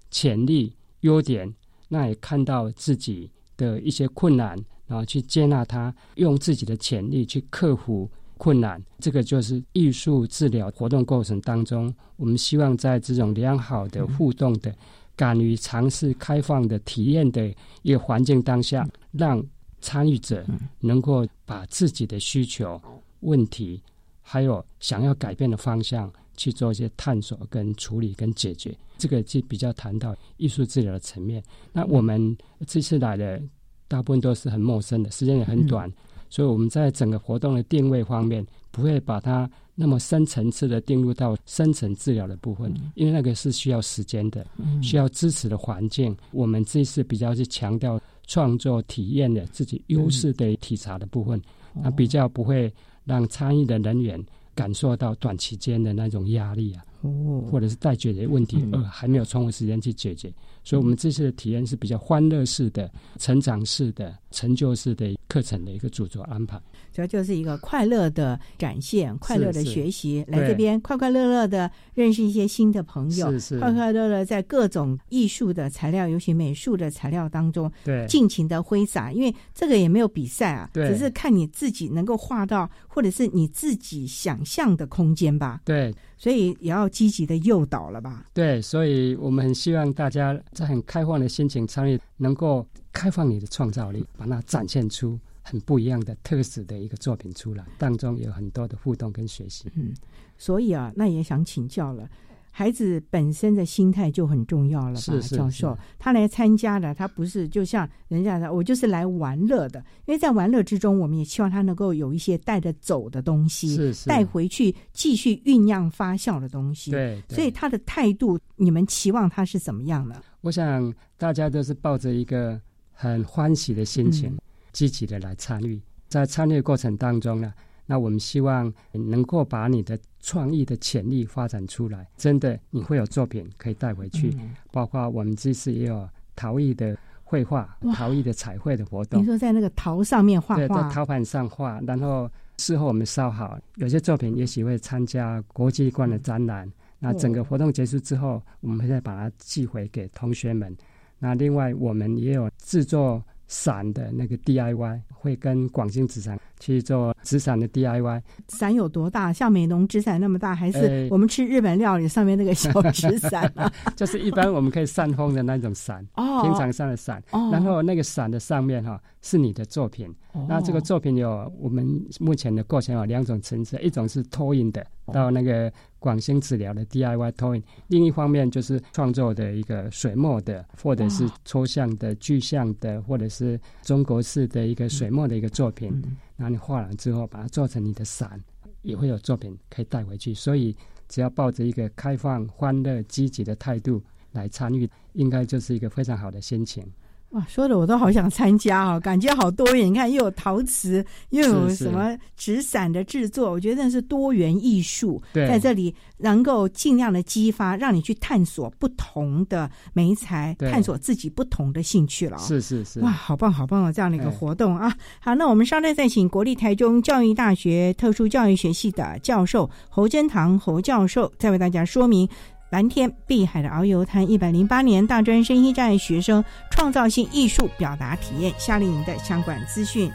[0.09, 1.53] 潜力、优点，
[1.89, 3.29] 那也看到自己。
[3.61, 4.57] 的一些困难，
[4.87, 8.09] 然后去接纳他，用自己的潜力去克服
[8.39, 8.81] 困难。
[8.97, 14.75] 这个就是艺术治疗活动过程当中，我们希望在这种良好的互动的、
[15.15, 17.53] 敢于尝试、开放的体验的
[17.83, 19.43] 一个环境当下，让
[19.79, 20.43] 参与者
[20.79, 22.81] 能够把自己的需求、
[23.19, 23.79] 问题，
[24.21, 28.75] 还有想要改变的方向去做一些探索、跟处理、跟解决。
[28.97, 31.41] 这个就比较谈到艺术治疗的层面。
[31.73, 33.41] 那我们这次来的
[33.87, 35.91] 大部分都是很陌生的，时间也很短，
[36.29, 44.45] 所以我们在整个活动的定位方面，不会把它那么深层次的定入到深层治疗的部分，因为那个是需要时间的，
[44.83, 46.15] 需要支持的环境。
[46.31, 51.41] 我们这次比较是强调创作体验的自己优势的体察的部分，
[51.73, 52.71] 那比较不会
[53.03, 54.23] 让参与的人员
[54.55, 56.83] 感受到短期间的那种压力啊。
[57.01, 60.31] 哦，或者是待解决问题，呃，还没有充分时间去解决，
[60.63, 66.61] 所以我们这次的体验是比较欢乐式的、成长式的、成就式的课程的一个著作安排。
[66.91, 79.09] 主要就是一个快乐的展现，快乐的学习，是来这边快快乐乐的认识一些新的朋友，是是快快乐乐在各种艺术的材料，尤其美术的材料当中，对尽情的挥洒。
[79.09, 85.61] 因为这个也没有比赛啊，对只是看你自己能够画到，或者是你自己想象的空间吧。
[85.63, 88.25] 对所以也要积极的诱导了吧。
[88.33, 99.65] 对，所以我们很希望大家在很开放的心情参与，能够开放你的创造力，把它展现出很不一样的特色的一个作品出来，当中有很多的互动跟学习。
[99.75, 99.93] 嗯，
[100.37, 102.09] 所以啊，那也想请教了。
[102.53, 105.75] 孩子本身的心态就很重要了吧，是是教授？
[105.97, 109.79] 他来参加的，他不是就像人家的，我就是来玩乐的。
[110.05, 116.91] 因为在玩乐之中，我们也希望他能够有一些带着走的东西，带回去继续酝酿发酵的东西。
[116.91, 120.21] 对对所以他的态度，你们期望他是怎么样呢？
[120.41, 122.59] 我想大家都是抱着一个
[123.01, 124.37] 很欢喜的心情，嗯
[124.71, 125.81] 积极的来参与。
[126.07, 127.51] 在参与的过程当中呢，
[127.87, 132.07] 那我们希望能够把你的创意的潜力发展出来。
[132.15, 139.25] 真的，你会有作品可以带回去，嗯包括我们这次也有陶艺的绘画、陶艺的彩绘的活动你。
[139.25, 142.29] 说在那个陶上面画对，在，陶盘上画，然后
[142.59, 146.71] 事后我们烧好，有些作品也许会参加国际观的展览。
[146.99, 150.77] 那整个活动结束之后，我们会再把它寄回给同学们。
[151.21, 158.21] 那另外，我们也有制作伞的那个 DIY，会跟广兴纸伞去做纸伞的 DIY。
[158.47, 159.31] 伞有多大？
[159.31, 163.71] 像美浓纸伞那么大，还是呃我们吃日本料理上面那个小纸伞啊？
[163.95, 167.21] 就是一般我们可以扇风的那种伞，哦平常上的伞。
[167.31, 170.07] 哦然后那个伞的上面哈、是你的作品。
[170.31, 171.85] 哦那这个作品有我们
[172.19, 175.71] 目前的过程有两种层次，一种是投影的，哦到那个
[176.01, 185.89] 广兴治疗的 DIY 托印；另一方面就是创作的一个水墨的，或者是抽象的、具象的，或者是中国式的一个水墨的一个作品。
[186.03, 188.41] 嗯然后你画完之后，把它做成你的伞，
[188.81, 190.33] 也会有作品可以带回去。
[190.33, 190.75] 所以
[191.07, 196.83] 只要抱着一个开放、欢乐、积极的态度来参与，应该就是一个非常好的心情。
[197.31, 199.87] 哇，说的我都好想参加哦，感觉好多元。
[199.87, 212.39] 你看，又有陶瓷，又有什么纸伞的制作，我觉得那是多元艺术，对在这里能够尽量的激发，让你去探索不同的美材，探索自己不同的兴趣了、哦。
[212.41, 213.91] 是是是，哇，好棒好棒哦！
[213.93, 222.27] 这样的一个哎活动啊，好，那我们稍待再请国立台中教育大学特殊教育学系的教授侯珍堂侯教授，再为大家说明
[222.71, 226.41] 蓝天碧海的遨游滩一百零八年大专生一站学生
[226.71, 230.09] 创造性艺术表达体验夏令营的相关资讯。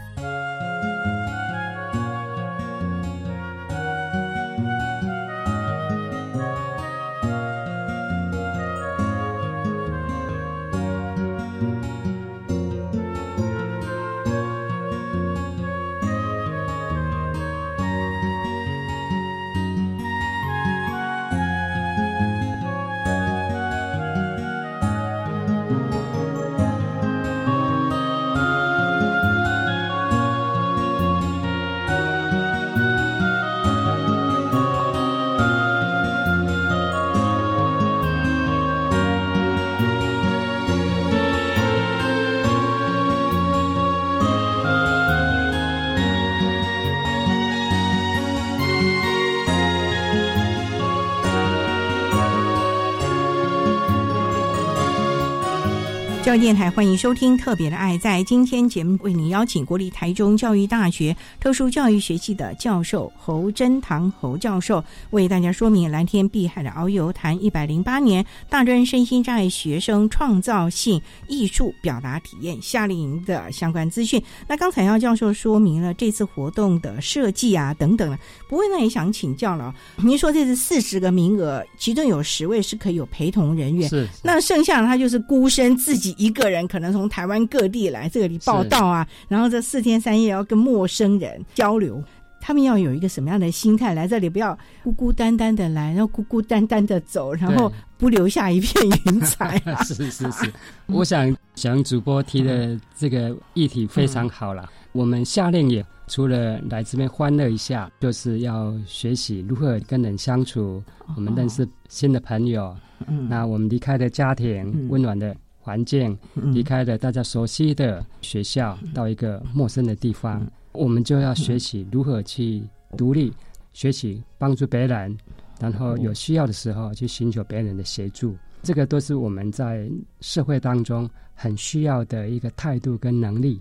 [56.27, 57.97] 教育电台欢迎收听《特别的爱》。
[58.01, 74.21] 在今天节目为您邀请国立台中教育大学特殊教育学系的教授侯珍堂侯教授，为大家说明蓝天碧海的遨游谈一百零八年大专身心障碍学生创造性艺术表达体验夏令营的相关资讯。
[74.49, 78.19] 那刚才要教授说明了这次活动的设计啊等等了，
[78.49, 92.03] 不过呢也想请教了，您说这是四十个名额，其中有十位是可以有陪同人员，是那剩下的他就是孤身自己一个人，可能从台湾各地来这里报道啊，然后这四天三夜要跟陌生人交流。
[92.39, 94.29] 他们要有一个什么样的心态来这里？
[94.29, 98.73] 不要孤孤单单的来，然后孤孤单单的走，然后不留下一片
[99.05, 99.83] 云彩、 啊。
[99.83, 100.53] 是是是，
[100.85, 104.69] 我想想主播提的这个议题非常好了。
[104.93, 110.81] 我们夏令营除了来这边欢乐一下，就是要学习如何跟人相处，
[111.15, 112.73] 我们认识新的朋友。
[113.07, 115.35] 嗯那我们离开的家庭温暖的
[115.67, 122.63] 环境，嗯离开了大家熟悉的学校，到一个陌生的地方，我们就要学习如何去
[122.95, 123.33] 独立，
[123.73, 125.17] 学习帮助别人，
[125.59, 128.33] 然后有需要的时候去寻求别人的协助。
[128.63, 129.91] 这个都是我们在
[130.21, 133.59] 社会当中很需要的一个态度跟能力。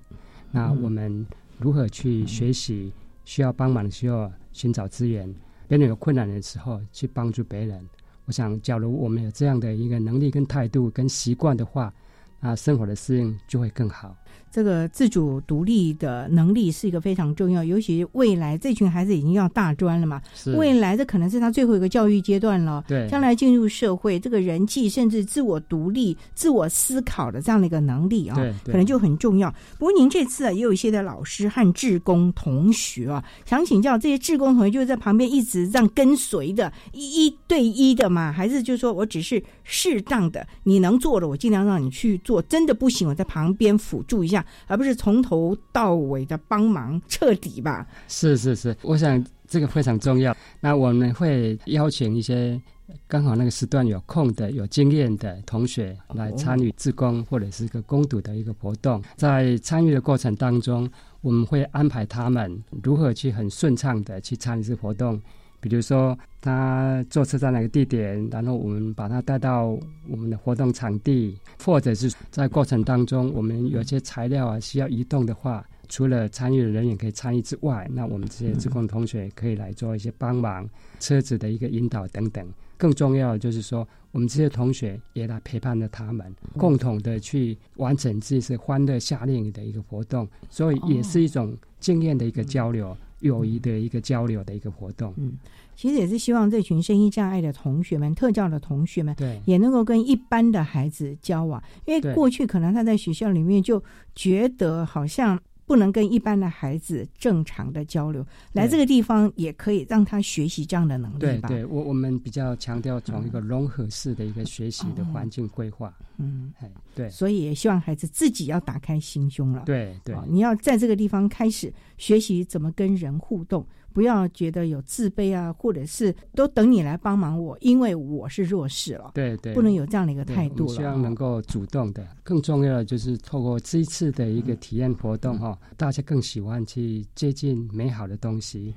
[0.52, 1.26] 那我们
[1.59, 2.92] 如何去学习，
[3.24, 5.28] 需要帮忙的时候寻找资源，
[5.66, 7.84] 别人有困难的时候去帮助别人。
[8.27, 11.93] 我想，假如我们有这样的一个能力、跟态度、跟习惯的话，
[12.41, 14.16] 啊生活的适应就会更好。
[14.57, 20.18] 这个自主独立的能力是一个非常重要，尤其未来这群孩子已经要大专了嘛，
[20.57, 22.82] 未来这可能是他最后一个教育阶段了。
[22.88, 29.54] 对，将来进入社会，这个人际甚至自我独立、自我思考的这样的一个能力啊，可能就很重要。
[29.78, 44.47] 不过您这次啊，也有一些的老师和志工同学啊，想请教这些志工同学，就是在旁边一直这样跟随的，一一对一的嘛，还是就是说我只是适当的，你能做的我尽量让你去做，真的不行我在旁边辅助一下。
[44.69, 47.85] 而不是从头到尾的帮忙彻底吧？
[48.07, 50.35] 是是是，我想这个非常重要。
[50.61, 52.61] 那我们会邀请一些
[53.09, 59.03] 刚好那个时段有空的、有经验的同学来参与自工或者是一个攻读的一个活动。
[59.17, 60.89] 在参与的过程当中，
[61.23, 65.21] 我们会安排他们如何去很顺畅的去参与这个活动。
[65.69, 80.69] 比如说，他坐车在哪个地点，然后我们把他带到我们的活动场地，或者是在过程当中，我们有些材料啊需要移动的话，除了参与的人员可以参与之外，那我们这些职工同学可以来做一些帮忙，
[81.01, 82.47] 车子的一个引导等等。
[82.79, 92.97] 更重要的就是说，我们这些同学也来陪伴着他们，共同的去完成这次欢乐夏令营的一个活动，所以也是一种经验的一个交流。
[93.21, 95.33] 友谊的一个交流的一个活动，嗯，
[95.75, 103.83] 其实也是希望这群声音障碍的同学们、特教的同学们，对，也能够跟一般的孩子交往，因为过去可能他在学校里面就
[104.14, 105.41] 觉得好像。
[105.67, 111.49] 不能跟一般的孩子正常的交流，来这个地方也可以让他学习这样的能力吧。
[111.49, 115.93] 对，对我我们比较强调从一个融合式的一个学习的环境规划。
[116.19, 116.53] 嗯，
[116.95, 119.62] 对，所以也希望孩子自己要打开心胸了。
[119.67, 123.67] 对对，你要在这个地方开始学习怎么跟人互动。
[123.97, 129.12] 不要觉得有自卑啊，或者是都等你来帮忙我，因为我是弱势了。
[129.14, 130.74] 对对，不能有这样的一个态度了。
[130.74, 138.74] 希望能够主动的，更重要的就是透过这一次的一个体验活动哈，大家更喜欢去接近美好的东西，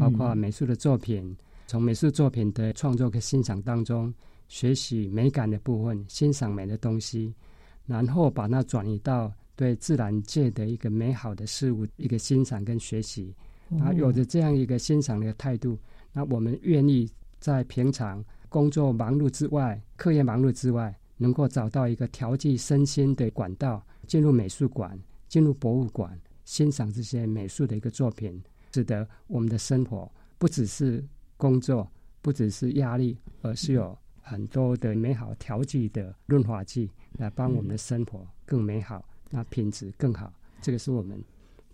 [0.00, 4.10] 包括美术的作品，从美术作品的创作跟欣赏当中
[4.48, 7.34] 学习美感的部分，欣赏美的东西，
[7.84, 13.34] 然后把它转移到对自然界的一个美好的事物一个欣赏跟学习。
[13.80, 15.78] 啊，有着这样一个欣赏的态度，
[16.12, 24.98] 那我们愿意在平常工作忙碌之外、课业忙碌之外，能够找到一个调剂身心的管道，进入美术馆、
[25.28, 28.42] 进入博物馆，欣赏这些美术的一个作品，
[28.72, 31.04] 使得我们的生活不只是
[31.36, 40.32] 工作，不只是压力，而是有很多的美好调剂的润滑剂，来帮我们的生活更美好，那品质更好。
[40.60, 41.22] 这个是我们。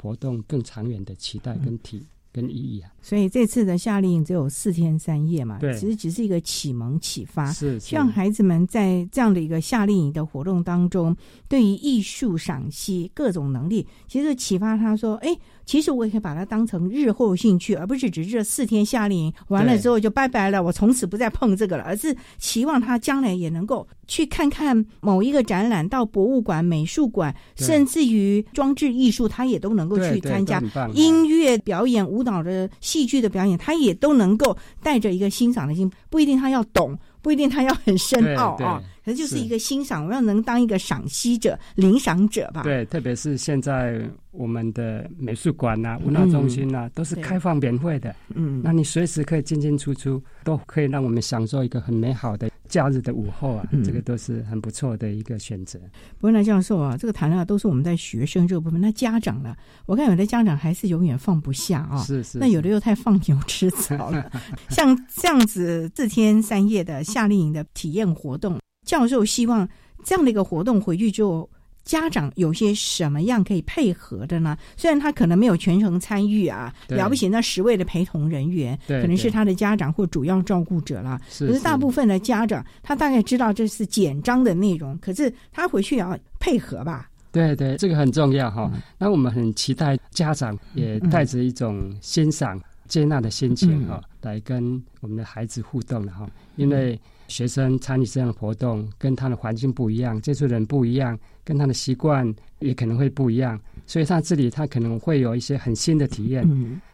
[0.00, 11.16] 活动更长远的期待跟体跟意义啊，所以这次的夏令营只有四天三夜嘛，对，其实只是一个启蒙启发，是希望孩子们在这样的一个夏令营的活动当中，
[11.48, 15.36] 对于艺术赏析各种能力，其实启发他说，哎。
[15.68, 30.58] 其实我也可以把它当成日后兴趣，而不是只是这四天夏令营完了之后就拜拜了，我从此不再碰这个了，而是期望他将来也能够去看看某一个展览，到博物馆、美术馆，甚至于装置艺术，他也都能够去参加。
[30.94, 36.96] 音乐表演、舞蹈的、戏剧的表演，他也都能够带着一个欣赏的心，不一定他要懂。
[37.20, 42.62] 不一定他要很深奥啊，可就是一个欣赏，我要能当一个赏析者、领赏者吧。
[42.62, 44.00] 对，特别是现在
[44.30, 48.14] 我们的美术馆呐、文化中心呐，都是开放免费的。
[48.34, 52.50] 嗯，那你随时可以进进出出，都可以让我们享受一个很美好的。
[52.68, 55.78] 假日的午后啊，这个都是很不错的一个选择。
[56.18, 58.78] 不过呢，教授啊，这个谈的都是我们在学生这个部分。
[58.78, 59.56] 那家长呢？
[59.86, 61.96] 我看有的家长还是永远放不下啊。
[62.02, 62.36] 是是。
[62.36, 64.30] 那有的又太放牛吃草了。
[64.68, 68.58] 像这样子四天三夜的夏令营的体验活动，
[68.88, 69.68] 教授希望
[70.02, 71.48] 这样的一个活动回去之后。
[71.84, 74.54] 家长有些什么样可以配合的呢？
[74.76, 81.18] 虽然他可能没有全程参与啊，了不起那十位的陪同人员，可能是他的家长或主要照顾者了。
[81.38, 87.08] 可是大部分的家长，他大概知道这是简章的内容，可是他回去也要配合吧？
[87.32, 88.70] 对对，这个很重要哈。
[88.98, 97.00] 那我们很期待家长也带着一种欣赏、接纳的心情哈，来跟我们的孩子互动了哈，因为。
[97.28, 106.44] 学生参与这样的活动，跟他的环境不一样，接触人不一样，跟他的习惯也可能会不一样，所以他这里他可能会有一些很新的体验。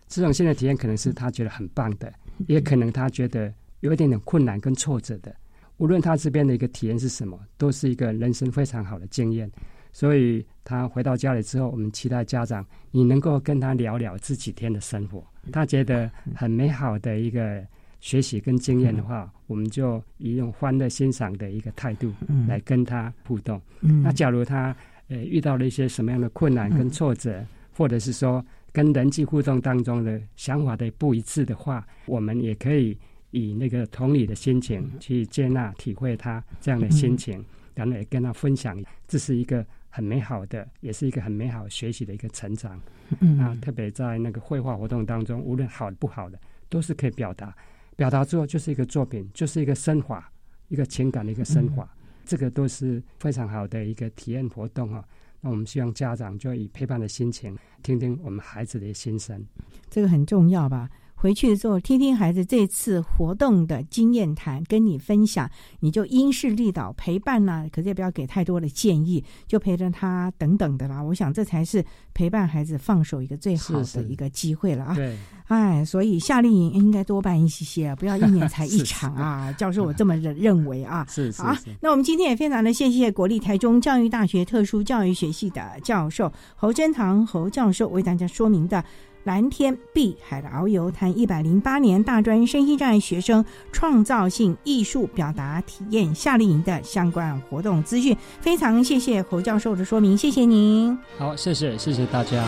[0.07, 2.13] 这种新的体验可能是他觉得很棒的，
[2.47, 5.35] 也可能他觉得有一点点困难跟挫折的。
[5.79, 9.51] 无论他这边的一个体验是什么，都是一个人生非常好的经验。
[9.93, 17.65] 所以他回到家里之后，我们期待家长你能够跟他聊聊这几天的生活，他觉得很美好的一个
[18.05, 22.13] 学习跟经验的话，我们就以用欢乐欣赏的一个态度
[22.47, 23.59] 来跟他互动。
[23.81, 24.77] 那假如他
[25.09, 27.43] 呃遇到了一些什么样的困难跟挫折，
[27.75, 32.95] 或者是说跟人际互动当中的想法的不一致的话，我们也可以
[33.31, 37.43] 以那个同理的心情去接纳、体会他这样的心情，
[37.75, 38.79] 然后也跟他分享，
[39.09, 39.65] 这是一个。
[39.97, 42.81] 很美好的，也是一个很美好学习的一个成长。
[43.21, 46.37] 嗯啊，特别在那个绘画活动当中，无论好不好的，
[46.69, 47.55] 都是可以表达。
[47.97, 50.23] 表达之后就是一个作品，就是一个升华，
[50.69, 51.89] 一个情感的一个升华。
[52.25, 55.05] 这个都是非常好的一个体验活动啊。
[55.41, 59.45] 那我们希望家长就以陪伴的心情，听听我们孩子的心声。
[59.91, 60.89] 这个很重要吧？
[61.25, 65.51] 回去的时候，听听孩子这次活动的经验谈，跟你分享，
[65.81, 67.67] 你就因势利导陪伴呢。
[67.73, 71.03] 可是也不要给太多的建议，就陪着他等等的啦。
[71.03, 74.95] 我想这才是陪伴孩子放手一个最好的一个机会了啊！
[74.95, 75.17] 对，
[75.47, 79.51] 哎，所以夏令营应该多办一些些，不要一年才一场啊。
[79.53, 81.07] 教授，我这么认认为啊。
[81.09, 88.85] 是是啊，那我们今天也非常的谢谢国立台中教育大学特殊教育学系的教授侯珍堂侯教授为大家说明的。
[89.25, 98.17] 蓝天碧海的遨游，谈一百零八年大专身心障碍学生创造性艺术表达体验夏令营的相关活动资讯。
[98.41, 100.97] 非常谢谢侯教授的说明，谢谢您。
[101.19, 102.45] 好，谢谢，谢谢大家。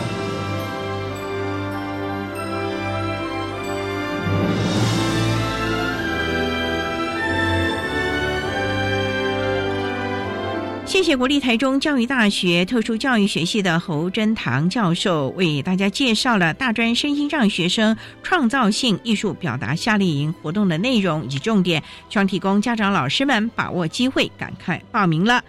[10.87, 25.43] 谢谢国立台中教育大学特殊教育学系的侯珍堂教授为大家介绍了大专身心障学生创造性艺术表达夏令营活动的内容以及重点，希望提供家长老师们把握机会，赶快报名了。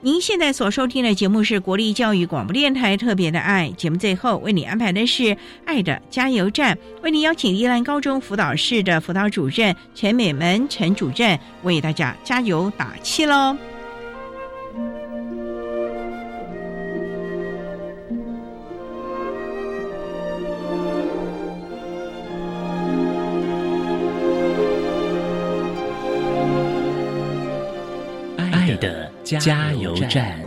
[0.00, 13.56] 您现在所收听的节目是国立教育广播电台特别的爱节目，最后为你安排的是爱的加油站，为您邀请宜兰高中辅导室的辅导主任陈美门陈主任为大家加油打气喽。
[29.24, 30.38] 加油站。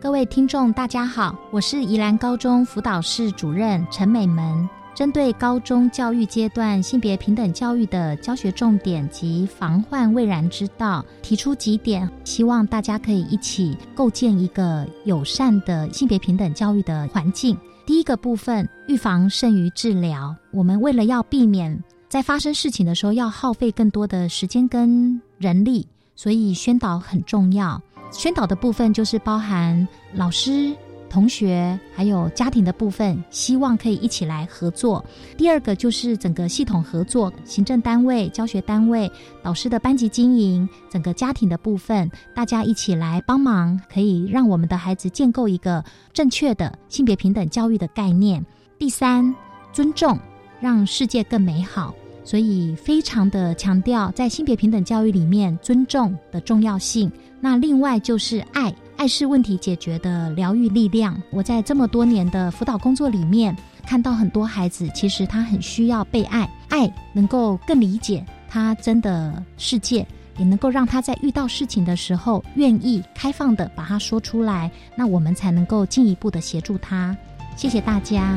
[0.00, 4.68] 各位听众，大家好，我是宜兰高中辅导室主任陈美门。
[4.94, 17.56] 针对高中教育阶段性别平等教育的教学重点及防患未然之道，提出几点，希望大家可以一起构建一个友善的性别平等教育的环境。
[17.88, 20.36] 第一个部分，预防胜于治疗。
[20.50, 27.80] 我们为了要避免在发生事情的时候要耗费更多的时间跟人力，所以宣导很重要。
[28.12, 30.76] 宣导的部分就是包含老师。
[31.10, 35.04] 同学还有家庭的部分，希望可以一起来合作。
[35.36, 39.10] 第二个就是整个系统合作，行政单位、教学单位、
[39.42, 48.44] 导师的班级经营，整个家庭的部分，大家一起来帮忙，可以让我们的孩子建构一个正确的性别平等教育的概念。
[48.78, 49.34] 第三，
[49.72, 50.18] 尊重，
[50.60, 51.94] 让世界更美好。
[52.24, 57.10] 所以非常的强调在性别平等教育里面尊重的重要性。
[57.40, 58.70] 那另外就是爱。
[58.98, 61.16] 爱是问题解决的疗愈力量。
[61.30, 70.04] 我在这么多年的辅导工作里面，看到很多孩子，其实他很需要被爱，爱能够更理解他真的世界，
[70.36, 77.16] 也能够让他在遇到事情的时候，愿意开放的把它说出来，那我们才能够进一步的协助他。
[77.54, 78.36] 谢谢大家。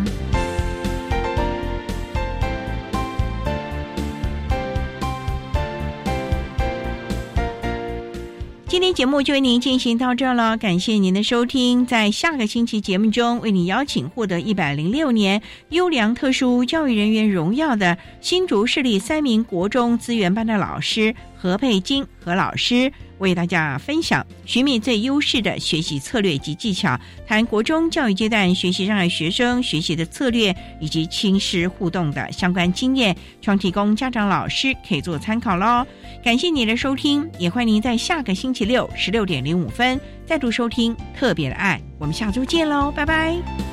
[8.72, 11.86] 今天节目就为您进行到这儿了，感谢您的收听。
[11.86, 15.42] 在下个星期节目中，为你邀请获得一百零六年
[15.72, 22.92] 优良特殊教育人员荣耀的新竹市立三名国中资源班的老师何佩金何老师。
[23.18, 35.86] 为大家分享寻觅最优势的学习策略及技巧，谈国中教育阶段学习障碍学生学习的策略以及亲师互动的相关经验，创提供家长老师可以做参考喽。
[36.24, 41.80] 感谢你的收听，也欢迎您在下个星期六十六点零五分再度收听特别的爱。
[42.00, 43.71] 我们下周见喽，拜拜。